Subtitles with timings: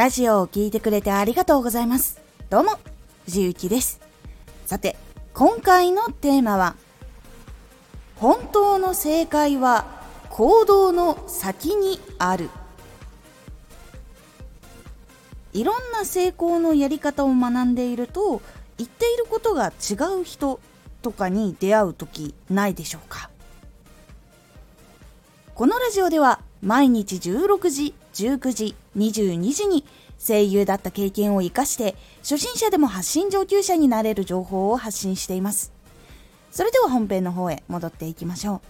[0.00, 2.22] ラジオを聴いてくれてありがとうございます。
[2.48, 2.78] どうも、
[3.26, 4.00] 藤幸です。
[4.64, 4.96] さて、
[5.34, 6.74] 今回のテーマは、
[8.16, 9.84] 本当の正解は
[10.30, 12.48] 行動の先にある。
[15.52, 18.40] いろんな成功のやり方を学んでいると、
[18.78, 20.60] 言っていることが違う人
[21.02, 23.28] とかに出会う時ないでしょうか？
[25.54, 29.84] このラジオでは毎日16時19時22時に
[30.18, 35.72] 声優だった経験を生かして初心者でも発信上級者になれる情報を発信しています。
[36.50, 38.60] それでは本編の方へ戻っていきましょう。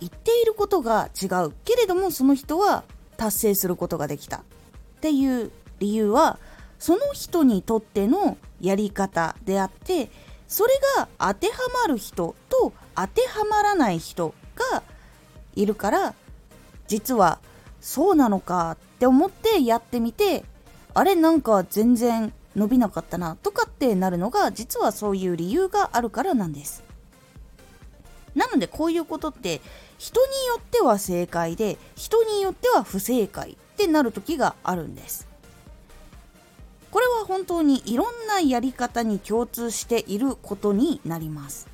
[0.00, 2.84] 言っていることが違うけれどもその人は
[3.16, 4.38] 達成することができた。
[4.38, 4.40] っ
[5.00, 6.38] ていう理由は
[6.78, 10.10] その人にとってのやり方であって
[10.48, 14.82] それが当てはまる人と当てはまらない人が
[15.56, 16.14] いるから
[16.86, 17.40] 実は
[17.80, 20.44] そうなのかって思ってやってみて
[20.94, 26.82] あれなんか全然伸びなかったなとかってなるのが実はそういう理由があるからなんです。
[28.34, 29.60] なのでこういうことって
[29.98, 35.26] 人によっては正解で人によっては不正解ってなる時があるんです。
[36.90, 41.66] これは本当にいろんなやり方に共通していることになります。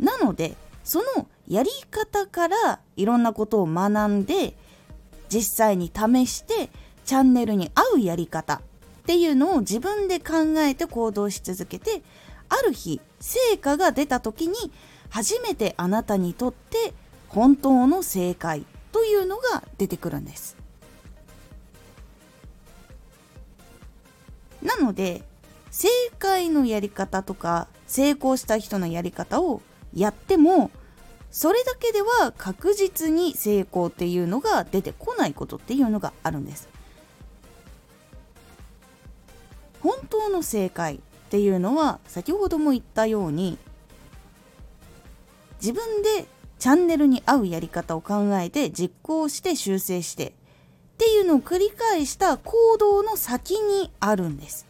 [0.00, 0.56] なので
[0.88, 4.54] そのやり方からいろんなことを学んで
[5.28, 6.70] 実際に試して
[7.04, 8.60] チャンネルに合うやり方っ
[9.04, 12.00] ていうのを自分で考えて行動し続けて
[12.48, 14.54] ある日成果が出た時に
[15.10, 16.94] 初めてあなたにとって
[17.28, 20.56] 本当の正解というのが出てくるんです。
[24.62, 25.22] なので
[25.70, 29.60] 正解のやり方とか成功した人のやり方を
[29.94, 30.70] やっても
[31.30, 36.68] それだけでは確実に成功っていうのが出てこないことっていうのがあるんです。
[39.80, 40.98] 本当の正解っ
[41.30, 43.58] ていうのは先ほども言ったように
[45.60, 46.26] 自分で
[46.58, 50.32] チャンネルに合うやり方を考えて実行して修正してっ
[50.98, 54.66] ていうのを繰り返した行動の先にあるんです。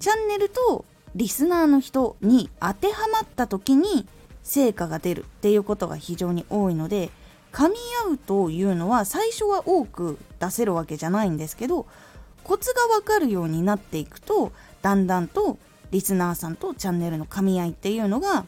[0.00, 0.84] チャンネルと
[1.18, 4.06] リスナーの人に当てはまった時に
[4.44, 7.10] 成果が出るっていうことが非常に多いので
[7.50, 7.74] 噛み
[8.06, 11.86] 合うというのは最初は多く出せるわけじゃないんですけど
[12.44, 15.58] コツがわかるようになっていくとだんだんと
[15.90, 18.46] リスナーさんとチャンネルの噛み合いっていうのが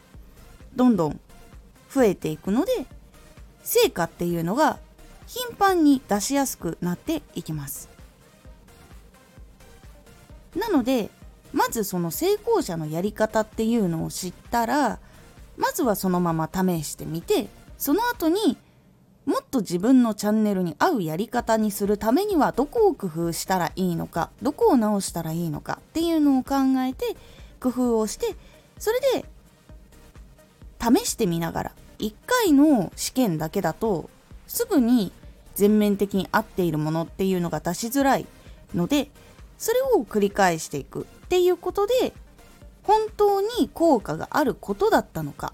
[0.73, 1.19] どんどん
[1.93, 2.71] 増えていくので
[3.63, 4.79] 成果っていうのが
[5.27, 7.89] 頻繁に出しやすくなっていきます。
[10.55, 11.09] なので
[11.61, 14.97] まずその成功者のやり方っていうのを知ったら
[15.57, 18.57] まずはそのまま試してみてその後に
[19.27, 27.15] もっと自分のチャンネルに合うやり方にするためにはどこを工夫したらいいのかどこを直したらいいのかっていうのを考えて
[27.59, 28.35] 工夫をして
[28.79, 29.25] それで
[30.79, 34.09] 試してみながら1回の試験だけだと
[34.47, 35.11] すぐに
[35.53, 38.25] 全面的に合っているものっていうのが出しづらい
[38.73, 39.11] ので
[39.59, 41.05] それを繰り返していく。
[41.31, 42.11] っていうことで
[42.83, 45.53] 本当に効果があることだったのか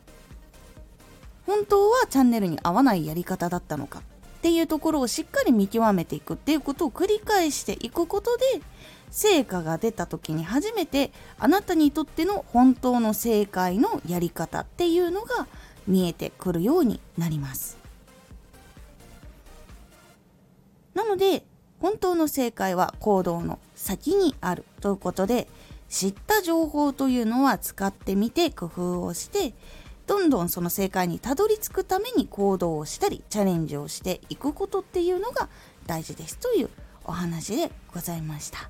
[1.46, 4.02] 本当はチャンネルに合わないやり方だったのかっ
[4.42, 8.44] ていうところをしっかり見極めていくっていうことを繰り返していくことで
[9.12, 15.46] 成果が出た時に初めてあなたにとっての本当の正解のやり方っていうのが
[15.86, 17.78] 見えてくるようになります。
[20.96, 21.44] なので
[21.80, 25.48] 本当の正解は行動の先にあるということで
[25.90, 29.54] 知った情報というのは使ってみて工夫をして
[30.06, 35.50] どんどんその正解にたどり着くために行動をしたりチャレンジをしていくことっていうのが
[35.86, 36.70] 大事ですという
[37.04, 38.70] お話でございました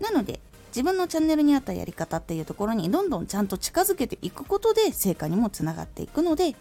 [0.00, 6.54] なので自分のチャンネルに合ったやり方っていうところにどんどんちゃんと近づけていくことで成果にもつながっていくので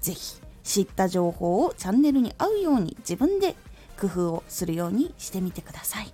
[0.00, 3.54] 是非知った情報をチャンネルに合うように自分で
[4.00, 6.12] 工夫をするようにしてみてください。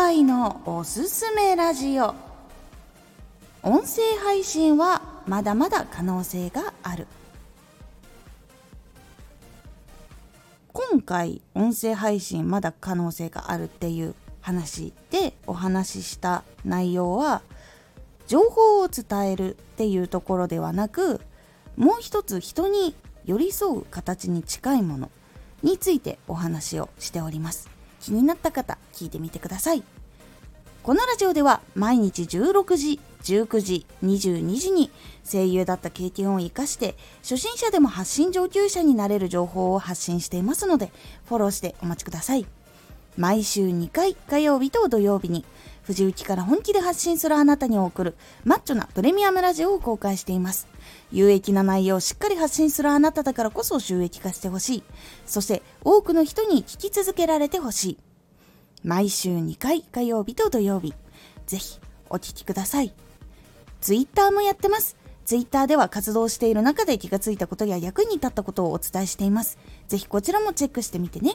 [0.00, 2.14] 今回のおすすめラジオ。
[3.62, 7.06] 音声配信はまだまだ可能性がある。
[10.72, 17.42] 今回音声配信まだ可能性があるっていう話でお話しした内容は
[18.26, 21.20] 情報を伝えるっていうところではなく
[21.76, 22.94] もう一つ人に
[23.26, 25.10] 寄り添う形に近いもの
[25.62, 27.79] についてお話をしております。
[28.00, 29.82] 気になった方聞いてみてください
[30.82, 34.90] このラジオでは毎日16時19時、22時に
[35.30, 40.90] 声優だった経験を生かして初心者でも発信上級者になれる情報を発信していますので
[41.26, 42.59] フォローしてお待ちください。
[43.16, 45.44] 毎週2回火曜日と土曜日に
[45.82, 48.14] 藤雪から本気で発信するあなたに送る
[48.44, 50.68] マッチョなプレミアムラジオを公開しています。
[51.10, 54.82] 有益な内容をしっかり発信するあなただからこそ収益化してほしい。
[55.26, 57.98] そして多くの人に聞き続けられてほしい。
[58.84, 60.94] 毎週2回火曜日と土曜日。
[61.46, 62.94] ぜひお聴きください。
[63.80, 64.96] ツイッターもやってます。
[65.24, 69.58] ツイッターでは活動している中で気がついたことや役に立ったことをお伝えしています。
[69.88, 71.34] ぜひこちらもチェックしてみてね。